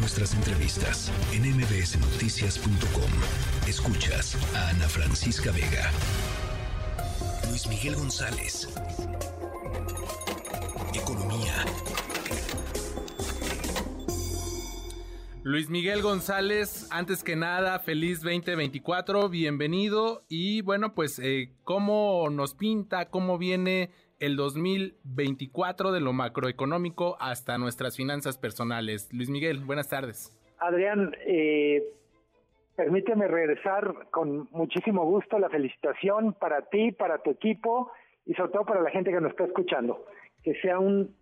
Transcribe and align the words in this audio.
nuestras 0.00 0.34
entrevistas 0.34 1.12
en 1.32 1.42
mbsnoticias.com. 1.42 3.10
Escuchas 3.68 4.34
a 4.56 4.70
Ana 4.70 4.88
Francisca 4.88 5.52
Vega. 5.52 5.90
Luis 7.48 7.66
Miguel 7.68 7.96
González. 7.96 8.66
Economía. 10.94 11.66
Luis 15.42 15.68
Miguel 15.68 16.00
González, 16.00 16.86
antes 16.90 17.22
que 17.22 17.36
nada, 17.36 17.78
feliz 17.78 18.22
2024, 18.22 19.28
bienvenido. 19.28 20.24
Y 20.28 20.62
bueno, 20.62 20.94
pues, 20.94 21.18
eh, 21.18 21.52
¿cómo 21.64 22.28
nos 22.30 22.54
pinta, 22.54 23.10
cómo 23.10 23.36
viene 23.36 23.90
el 24.20 24.36
2024 24.36 25.92
de 25.92 26.00
lo 26.00 26.12
macroeconómico 26.12 27.16
hasta 27.20 27.58
nuestras 27.58 27.96
finanzas 27.96 28.38
personales? 28.38 29.08
Luis 29.12 29.30
Miguel, 29.30 29.64
buenas 29.64 29.88
tardes. 29.88 30.36
Adrián, 30.58 31.16
eh, 31.26 31.82
permíteme 32.76 33.26
regresar 33.26 34.08
con 34.10 34.48
muchísimo 34.52 35.04
gusto 35.04 35.38
la 35.38 35.48
felicitación 35.48 36.34
para 36.34 36.62
ti, 36.62 36.92
para 36.92 37.18
tu 37.22 37.30
equipo 37.30 37.90
y 38.26 38.34
sobre 38.34 38.52
todo 38.52 38.64
para 38.64 38.82
la 38.82 38.90
gente 38.90 39.10
que 39.10 39.20
nos 39.20 39.30
está 39.30 39.44
escuchando. 39.44 40.06
Que 40.44 40.54
sea 40.60 40.78
un 40.78 41.14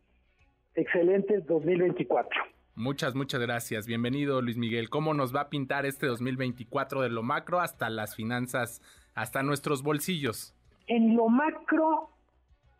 excelente 0.74 1.40
2024. 1.40 2.42
Muchas, 2.74 3.14
muchas 3.14 3.40
gracias. 3.40 3.86
Bienvenido, 3.86 4.40
Luis 4.42 4.56
Miguel. 4.56 4.88
¿Cómo 4.88 5.14
nos 5.14 5.34
va 5.34 5.42
a 5.42 5.50
pintar 5.50 5.86
este 5.86 6.06
2024 6.06 7.02
de 7.02 7.10
lo 7.10 7.22
macro 7.22 7.60
hasta 7.60 7.90
las 7.90 8.14
finanzas, 8.14 8.82
hasta 9.14 9.42
nuestros 9.42 9.82
bolsillos? 9.82 10.54
En 10.86 11.16
lo 11.16 11.28
macro, 11.28 12.10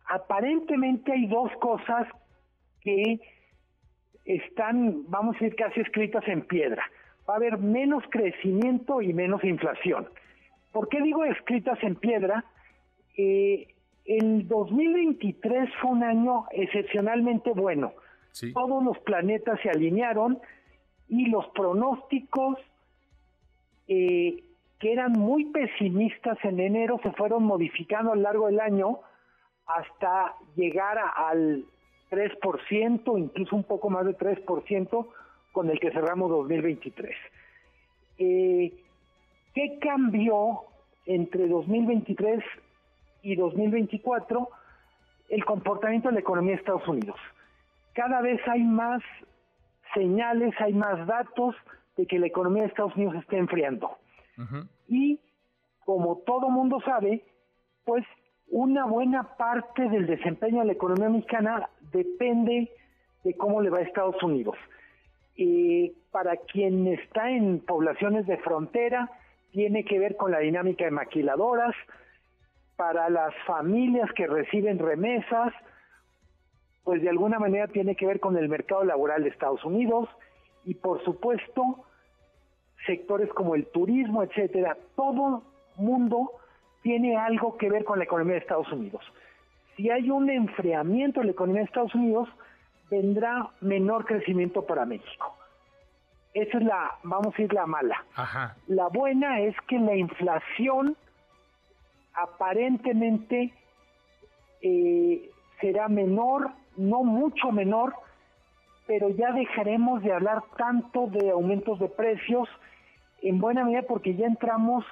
aparentemente 0.09 1.11
hay 1.11 1.27
dos 1.27 1.51
cosas 1.61 2.07
que 2.81 3.19
están, 4.25 5.09
vamos 5.09 5.35
a 5.35 5.39
decir, 5.39 5.55
casi 5.55 5.79
escritas 5.81 6.27
en 6.27 6.41
piedra. 6.41 6.83
Va 7.27 7.35
a 7.35 7.37
haber 7.37 7.57
menos 7.57 8.03
crecimiento 8.09 9.01
y 9.01 9.13
menos 9.13 9.43
inflación. 9.43 10.09
¿Por 10.71 10.89
qué 10.89 11.01
digo 11.01 11.23
escritas 11.25 11.77
en 11.83 11.95
piedra? 11.95 12.43
Eh, 13.17 13.67
el 14.05 14.47
2023 14.47 15.69
fue 15.81 15.91
un 15.91 16.03
año 16.03 16.45
excepcionalmente 16.51 17.51
bueno 17.51 17.93
todos 18.53 18.83
los 18.83 18.97
planetas 18.99 19.59
se 19.61 19.69
alinearon 19.69 20.39
y 21.07 21.25
los 21.27 21.47
pronósticos 21.49 22.57
eh, 23.87 24.43
que 24.79 24.93
eran 24.93 25.13
muy 25.13 25.45
pesimistas 25.45 26.37
en 26.43 26.59
enero 26.59 26.99
se 27.03 27.11
fueron 27.11 27.43
modificando 27.43 28.13
a 28.13 28.15
lo 28.15 28.21
largo 28.21 28.47
del 28.47 28.59
año 28.59 28.99
hasta 29.69 30.35
llegar 30.55 30.97
al 31.15 31.63
3%, 32.11 33.19
incluso 33.19 33.55
un 33.55 33.63
poco 33.63 33.89
más 33.89 34.05
de 34.05 34.17
3% 34.17 35.07
con 35.51 35.69
el 35.69 35.79
que 35.79 35.91
cerramos 35.91 36.29
2023. 36.29 37.15
Eh, 38.17 38.73
¿Qué 39.53 39.79
cambió 39.79 40.63
entre 41.05 41.47
2023 41.47 42.43
y 43.23 43.35
2024? 43.35 44.49
El 45.29 45.45
comportamiento 45.45 46.09
de 46.09 46.15
la 46.15 46.19
economía 46.21 46.53
de 46.53 46.59
Estados 46.59 46.87
Unidos 46.87 47.17
cada 47.99 48.21
vez 48.21 48.39
hay 48.47 48.63
más 48.63 49.01
señales, 49.93 50.53
hay 50.59 50.73
más 50.73 51.05
datos 51.05 51.53
de 51.97 52.05
que 52.05 52.17
la 52.17 52.27
economía 52.27 52.63
de 52.63 52.69
Estados 52.69 52.95
Unidos 52.95 53.15
está 53.15 53.35
enfriando. 53.35 53.97
Y 54.87 55.19
como 55.83 56.19
todo 56.19 56.49
mundo 56.49 56.79
sabe, 56.85 57.25
pues 57.83 58.05
una 58.51 58.85
buena 58.85 59.35
parte 59.37 59.89
del 59.89 60.07
desempeño 60.07 60.59
de 60.59 60.65
la 60.65 60.73
economía 60.73 61.09
mexicana 61.09 61.69
depende 61.91 62.71
de 63.23 63.33
cómo 63.35 63.61
le 63.61 63.69
va 63.69 63.79
a 63.79 63.81
Estados 63.81 64.21
Unidos. 64.23 64.55
Para 66.11 66.35
quien 66.37 66.87
está 66.87 67.29
en 67.29 67.59
poblaciones 67.59 68.25
de 68.27 68.37
frontera, 68.37 69.09
tiene 69.51 69.85
que 69.85 69.99
ver 69.99 70.17
con 70.17 70.31
la 70.31 70.39
dinámica 70.39 70.85
de 70.85 70.91
maquiladoras, 70.91 71.75
para 72.75 73.09
las 73.09 73.33
familias 73.45 74.09
que 74.13 74.25
reciben 74.25 74.79
remesas, 74.79 75.53
pues 76.83 77.01
de 77.01 77.09
alguna 77.09 77.37
manera 77.37 77.67
tiene 77.67 77.95
que 77.95 78.07
ver 78.07 78.19
con 78.19 78.37
el 78.37 78.47
mercado 78.47 78.83
laboral 78.85 79.23
de 79.23 79.29
Estados 79.29 79.63
Unidos 79.65 80.07
y 80.63 80.75
por 80.75 81.03
supuesto 81.03 81.83
sectores 82.85 83.29
como 83.33 83.55
el 83.55 83.65
turismo, 83.67 84.23
etcétera, 84.23 84.77
todo 84.95 85.43
mundo 85.75 86.31
tiene 86.81 87.17
algo 87.17 87.57
que 87.57 87.69
ver 87.69 87.83
con 87.83 87.99
la 87.99 88.05
economía 88.05 88.35
de 88.35 88.39
Estados 88.39 88.71
Unidos. 88.71 89.03
Si 89.75 89.89
hay 89.89 90.09
un 90.09 90.29
enfriamiento 90.29 91.21
en 91.21 91.27
la 91.27 91.31
economía 91.31 91.61
de 91.61 91.67
Estados 91.67 91.95
Unidos, 91.95 92.29
vendrá 92.89 93.49
menor 93.61 94.05
crecimiento 94.05 94.65
para 94.65 94.85
México. 94.85 95.35
Esa 96.33 96.57
es 96.57 96.63
la, 96.63 96.95
vamos 97.03 97.33
a 97.37 97.41
ir 97.41 97.53
la 97.53 97.65
mala. 97.65 98.03
La 98.67 98.87
buena 98.87 99.39
es 99.41 99.55
que 99.67 99.79
la 99.79 99.95
inflación 99.95 100.95
aparentemente 102.13 103.53
eh, 104.61 105.29
será 105.59 105.87
menor 105.87 106.51
no 106.77 107.03
mucho 107.03 107.51
menor, 107.51 107.93
pero 108.87 109.09
ya 109.09 109.31
dejaremos 109.31 110.01
de 110.01 110.13
hablar 110.13 110.43
tanto 110.57 111.07
de 111.07 111.31
aumentos 111.31 111.79
de 111.79 111.89
precios, 111.89 112.47
en 113.21 113.39
buena 113.39 113.65
medida 113.65 113.81
porque 113.83 114.15
ya 114.15 114.25
entramos 114.25 114.85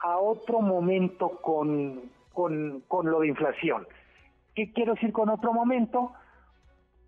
a 0.00 0.18
otro 0.18 0.60
momento 0.60 1.40
con, 1.42 2.10
con, 2.32 2.80
con 2.88 3.10
lo 3.10 3.20
de 3.20 3.28
inflación. 3.28 3.86
¿Qué 4.54 4.72
quiero 4.72 4.94
decir 4.94 5.12
con 5.12 5.28
otro 5.28 5.52
momento? 5.52 6.12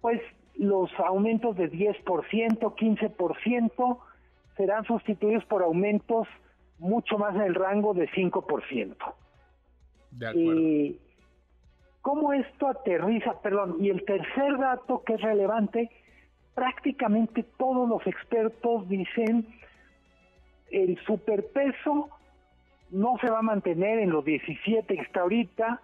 Pues 0.00 0.20
los 0.56 0.90
aumentos 1.00 1.56
de 1.56 1.70
10%, 1.70 2.04
15% 2.04 3.98
serán 4.56 4.84
sustituidos 4.84 5.44
por 5.46 5.62
aumentos 5.62 6.28
mucho 6.78 7.16
más 7.18 7.34
en 7.34 7.42
el 7.42 7.54
rango 7.54 7.94
de 7.94 8.08
5%. 8.10 8.96
De 10.10 10.28
acuerdo. 10.28 10.98
¿Cómo 12.02 12.32
esto 12.32 12.66
aterriza? 12.66 13.40
Perdón, 13.40 13.76
y 13.78 13.88
el 13.88 14.04
tercer 14.04 14.58
dato 14.58 15.02
que 15.04 15.14
es 15.14 15.20
relevante, 15.20 15.88
prácticamente 16.54 17.44
todos 17.56 17.88
los 17.88 18.04
expertos 18.06 18.88
dicen 18.88 19.46
el 20.72 20.98
superpeso 21.06 22.08
no 22.92 23.16
se 23.20 23.28
va 23.28 23.40
a 23.40 23.42
mantener 23.42 23.98
en 23.98 24.10
los 24.10 24.24
17 24.24 24.94
que 24.94 25.02
está 25.02 25.22
ahorita, 25.22 25.80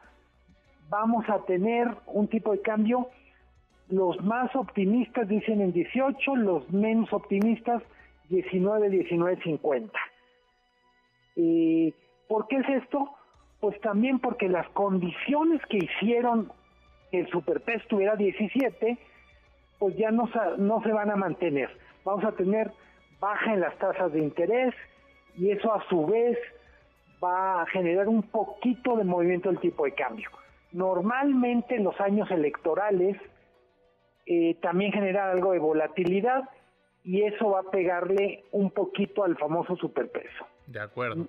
vamos 0.88 1.28
a 1.28 1.44
tener 1.46 1.88
un 2.06 2.28
tipo 2.28 2.52
de 2.52 2.60
cambio, 2.62 3.08
los 3.88 4.22
más 4.22 4.54
optimistas 4.54 5.26
dicen 5.26 5.60
en 5.60 5.72
18, 5.72 6.36
los 6.36 6.70
menos 6.70 7.12
optimistas 7.12 7.82
19, 8.28 8.90
19, 8.90 9.42
50. 9.42 9.98
¿Y 11.36 11.94
¿Por 12.28 12.46
qué 12.46 12.56
es 12.56 12.68
esto? 12.68 13.10
Pues 13.60 13.80
también 13.80 14.20
porque 14.20 14.48
las 14.48 14.68
condiciones 14.68 15.60
que 15.66 15.78
hicieron 15.78 16.52
que 17.10 17.20
el 17.20 17.30
superpeso 17.30 17.84
tuviera 17.88 18.14
17, 18.16 18.98
pues 19.78 19.96
ya 19.96 20.10
no, 20.10 20.28
no 20.58 20.82
se 20.82 20.92
van 20.92 21.10
a 21.10 21.16
mantener. 21.16 21.70
Vamos 22.04 22.24
a 22.24 22.32
tener 22.32 22.70
baja 23.18 23.54
en 23.54 23.60
las 23.60 23.76
tasas 23.78 24.12
de 24.12 24.20
interés 24.20 24.74
y 25.36 25.50
eso 25.50 25.72
a 25.72 25.82
su 25.88 26.06
vez 26.06 26.38
va 27.22 27.62
a 27.62 27.66
generar 27.66 28.08
un 28.08 28.22
poquito 28.22 28.96
de 28.96 29.04
movimiento 29.04 29.48
del 29.48 29.60
tipo 29.60 29.84
de 29.84 29.92
cambio. 29.92 30.30
Normalmente 30.72 31.76
en 31.76 31.84
los 31.84 31.98
años 32.00 32.30
electorales 32.30 33.16
eh, 34.26 34.56
también 34.60 34.92
genera 34.92 35.30
algo 35.30 35.52
de 35.52 35.58
volatilidad 35.58 36.48
y 37.04 37.22
eso 37.22 37.50
va 37.50 37.60
a 37.60 37.70
pegarle 37.70 38.44
un 38.52 38.70
poquito 38.70 39.24
al 39.24 39.36
famoso 39.36 39.76
superpeso. 39.76 40.46
De 40.66 40.80
acuerdo. 40.80 41.26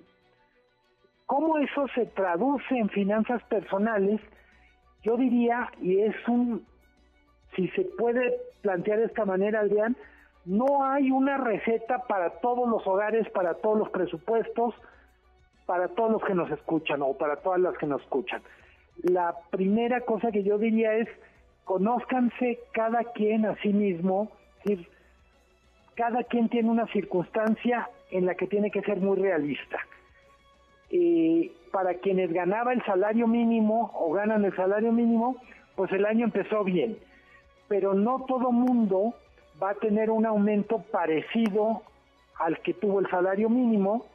¿Cómo 1.26 1.58
eso 1.58 1.86
se 1.94 2.06
traduce 2.06 2.76
en 2.76 2.88
finanzas 2.90 3.42
personales? 3.44 4.20
Yo 5.02 5.16
diría, 5.16 5.70
y 5.80 6.00
es 6.00 6.16
un, 6.28 6.66
si 7.54 7.68
se 7.68 7.82
puede 7.96 8.36
plantear 8.60 8.98
de 8.98 9.06
esta 9.06 9.24
manera, 9.24 9.60
Adrián, 9.60 9.96
no 10.44 10.84
hay 10.84 11.10
una 11.10 11.38
receta 11.38 12.06
para 12.06 12.40
todos 12.40 12.68
los 12.68 12.86
hogares, 12.86 13.28
para 13.30 13.54
todos 13.54 13.78
los 13.78 13.90
presupuestos, 13.90 14.74
para 15.70 15.86
todos 15.86 16.10
los 16.10 16.24
que 16.24 16.34
nos 16.34 16.50
escuchan 16.50 17.00
o 17.00 17.12
para 17.12 17.36
todas 17.36 17.60
las 17.60 17.78
que 17.78 17.86
nos 17.86 18.02
escuchan. 18.02 18.42
La 19.04 19.36
primera 19.50 20.00
cosa 20.00 20.32
que 20.32 20.42
yo 20.42 20.58
diría 20.58 20.94
es, 20.94 21.08
conózcanse 21.62 22.58
cada 22.72 23.04
quien 23.04 23.46
a 23.46 23.54
sí 23.62 23.68
mismo, 23.68 24.32
cada 25.94 26.24
quien 26.24 26.48
tiene 26.48 26.70
una 26.70 26.88
circunstancia 26.88 27.88
en 28.10 28.26
la 28.26 28.34
que 28.34 28.48
tiene 28.48 28.72
que 28.72 28.82
ser 28.82 28.98
muy 28.98 29.16
realista 29.16 29.78
para 31.70 31.94
quienes 31.94 32.32
ganaba 32.32 32.72
el 32.72 32.84
salario 32.84 33.28
mínimo 33.28 33.92
o 33.94 34.10
ganan 34.10 34.44
el 34.44 34.56
salario 34.56 34.90
mínimo, 34.90 35.36
pues 35.76 35.92
el 35.92 36.04
año 36.04 36.24
empezó 36.24 36.64
bien. 36.64 36.98
Pero 37.68 37.94
no 37.94 38.24
todo 38.26 38.50
mundo 38.50 39.14
va 39.62 39.70
a 39.70 39.74
tener 39.74 40.10
un 40.10 40.26
aumento 40.26 40.82
parecido 40.90 41.82
al 42.40 42.58
que 42.58 42.74
tuvo 42.74 42.98
el 42.98 43.08
salario 43.08 43.48
mínimo 43.48 44.06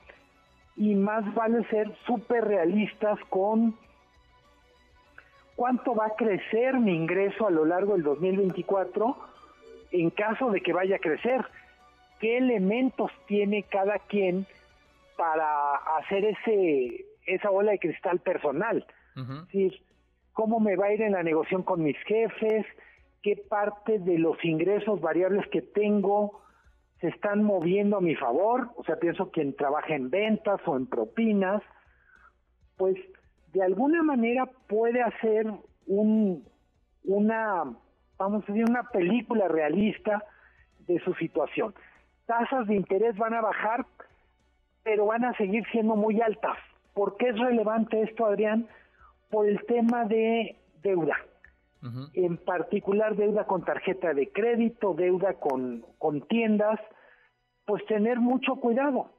y 0.75 0.95
más 0.95 1.33
vale 1.33 1.63
ser 1.69 1.91
súper 2.05 2.45
realistas 2.45 3.19
con 3.29 3.75
cuánto 5.55 5.95
va 5.95 6.07
a 6.07 6.15
crecer 6.15 6.75
mi 6.79 6.93
ingreso 6.93 7.47
a 7.47 7.51
lo 7.51 7.65
largo 7.65 7.93
del 7.93 8.03
2024 8.03 9.17
en 9.91 10.09
caso 10.09 10.51
de 10.51 10.61
que 10.61 10.73
vaya 10.73 10.97
a 10.97 10.99
crecer. 10.99 11.45
qué 12.19 12.37
elementos 12.37 13.11
tiene 13.27 13.63
cada 13.63 13.99
quien 13.99 14.45
para 15.17 15.75
hacer 15.97 16.25
ese 16.25 17.05
esa 17.25 17.49
bola 17.49 17.71
de 17.71 17.79
cristal 17.79 18.19
personal. 18.19 18.85
Es 19.15 19.27
decir, 19.45 19.81
cómo 20.33 20.59
me 20.59 20.75
va 20.75 20.87
a 20.87 20.93
ir 20.93 21.01
en 21.01 21.13
la 21.13 21.23
negociación 21.23 21.63
con 21.63 21.81
mis 21.81 21.97
jefes, 22.03 22.65
qué 23.23 23.35
parte 23.49 23.99
de 23.99 24.19
los 24.19 24.43
ingresos 24.43 25.01
variables 25.01 25.47
que 25.47 25.61
tengo 25.61 26.41
se 27.05 27.11
están 27.11 27.43
moviendo 27.43 27.97
a 27.97 28.01
mi 28.01 28.15
favor, 28.15 28.71
o 28.77 28.83
sea, 28.83 28.97
pienso 28.97 29.29
quien 29.29 29.55
trabaja 29.55 29.93
en 29.93 30.09
ventas 30.09 30.59
o 30.65 30.75
en 30.75 30.87
propinas, 30.87 31.61
pues 32.77 32.97
de 33.53 33.61
alguna 33.61 34.01
manera 34.01 34.47
puede 34.67 35.03
hacer 35.03 35.45
un, 35.85 36.43
una, 37.03 37.63
vamos 38.17 38.43
a 38.43 38.47
decir, 38.47 38.65
una 38.67 38.89
película 38.89 39.47
realista 39.47 40.23
de 40.87 40.99
su 41.01 41.13
situación. 41.13 41.75
Tasas 42.25 42.65
de 42.65 42.75
interés 42.75 43.15
van 43.17 43.35
a 43.35 43.41
bajar, 43.41 43.85
pero 44.81 45.05
van 45.05 45.23
a 45.25 45.37
seguir 45.37 45.63
siendo 45.71 45.95
muy 45.95 46.19
altas. 46.21 46.57
¿Por 46.95 47.17
qué 47.17 47.29
es 47.29 47.37
relevante 47.37 48.01
esto, 48.01 48.25
Adrián? 48.25 48.67
Por 49.29 49.47
el 49.47 49.63
tema 49.67 50.05
de 50.05 50.55
deuda. 50.81 51.17
En 52.15 52.37
particular 52.37 53.15
deuda 53.15 53.45
con 53.45 53.63
tarjeta 53.63 54.15
de 54.15 54.31
crédito, 54.31 54.95
deuda 54.95 55.35
con, 55.35 55.85
con 55.99 56.21
tiendas, 56.21 56.79
pues 57.65 57.85
tener 57.85 58.19
mucho 58.19 58.55
cuidado. 58.55 59.09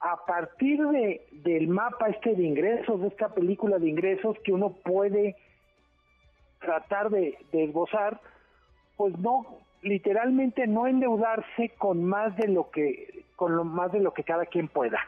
A 0.00 0.24
partir 0.26 0.78
de, 0.88 1.26
del 1.32 1.68
mapa 1.68 2.08
este 2.08 2.34
de 2.34 2.44
ingresos, 2.44 3.00
de 3.00 3.08
esta 3.08 3.34
película 3.34 3.78
de 3.78 3.88
ingresos 3.88 4.36
que 4.44 4.52
uno 4.52 4.70
puede 4.84 5.36
tratar 6.60 7.10
de, 7.10 7.38
esbozar, 7.52 8.20
pues 8.96 9.18
no, 9.18 9.46
literalmente 9.82 10.66
no 10.66 10.86
endeudarse 10.86 11.70
con 11.78 12.04
más 12.04 12.36
de 12.36 12.48
lo 12.48 12.70
que, 12.70 13.24
con 13.36 13.56
lo 13.56 13.64
más 13.64 13.92
de 13.92 14.00
lo 14.00 14.12
que 14.12 14.24
cada 14.24 14.46
quien 14.46 14.68
pueda. 14.68 14.98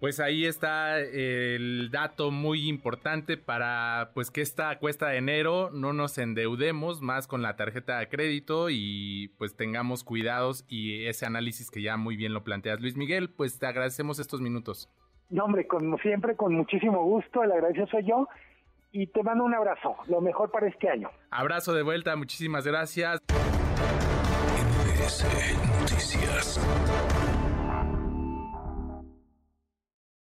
Pues 0.00 0.20
ahí 0.20 0.44
está 0.44 1.00
el 1.00 1.90
dato 1.90 2.30
muy 2.30 2.68
importante 2.68 3.36
para 3.36 4.10
pues 4.12 4.30
que 4.30 4.42
esta 4.42 4.78
cuesta 4.78 5.08
de 5.08 5.18
enero 5.18 5.70
no 5.72 5.92
nos 5.92 6.18
endeudemos 6.18 7.00
más 7.00 7.26
con 7.26 7.42
la 7.42 7.56
tarjeta 7.56 7.98
de 7.98 8.08
crédito 8.08 8.68
y 8.70 9.28
pues 9.38 9.56
tengamos 9.56 10.04
cuidados 10.04 10.64
y 10.68 11.06
ese 11.06 11.26
análisis 11.26 11.70
que 11.70 11.80
ya 11.80 11.96
muy 11.96 12.16
bien 12.16 12.34
lo 12.34 12.44
planteas. 12.44 12.80
Luis 12.80 12.96
Miguel, 12.96 13.30
pues 13.30 13.58
te 13.58 13.66
agradecemos 13.66 14.18
estos 14.18 14.40
minutos. 14.40 14.90
No, 15.30 15.44
hombre, 15.44 15.66
como 15.66 15.96
siempre, 15.98 16.36
con 16.36 16.54
muchísimo 16.54 17.02
gusto, 17.02 17.42
el 17.42 17.52
agradecido 17.52 17.86
soy 17.86 18.04
yo 18.04 18.28
y 18.92 19.06
te 19.06 19.22
mando 19.22 19.44
un 19.44 19.54
abrazo, 19.54 19.96
lo 20.06 20.20
mejor 20.20 20.50
para 20.50 20.68
este 20.68 20.88
año. 20.88 21.10
Abrazo 21.30 21.72
de 21.72 21.82
vuelta, 21.82 22.14
muchísimas 22.14 22.66
gracias. 22.66 23.20
Noticias. 25.80 26.60